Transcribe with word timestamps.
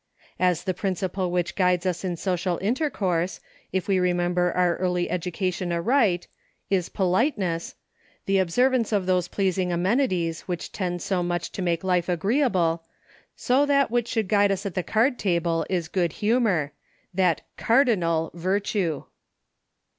As 0.39 0.63
the 0.63 0.73
principle 0.73 1.29
which 1.29 1.53
guides 1.55 1.85
us 1.85 2.03
in 2.03 2.17
social 2.17 2.57
intercourse 2.59 3.39
(if 3.71 3.87
we 3.87 3.99
remember 3.99 4.51
our 4.53 4.75
early 4.77 5.07
educa 5.09 5.53
tion 5.53 5.71
aright) 5.71 6.25
is 6.71 6.89
politeness— 6.89 7.75
the 8.25 8.39
observance 8.39 8.91
of 8.91 9.05
those 9.05 9.27
pleasing 9.27 9.71
amenities 9.71 10.41
which 10.47 10.71
tend 10.71 11.03
so 11.03 11.21
much 11.21 11.51
to 11.51 11.61
make 11.61 11.83
life 11.83 12.09
agreeable— 12.09 12.81
so 13.35 13.63
that 13.67 13.91
which 13.91 14.07
should 14.07 14.27
guide 14.27 14.51
us 14.51 14.65
at 14.65 14.73
the 14.73 14.81
card 14.81 15.19
table 15.19 15.67
is 15.69 15.87
good 15.87 16.13
humor— 16.13 16.71
that 17.13 17.41
card 17.55 17.87
inal 17.87 18.33
virtue. 18.33 19.03